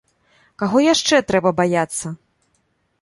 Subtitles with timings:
[0.61, 2.15] Каго яшчэ трэба баяцца?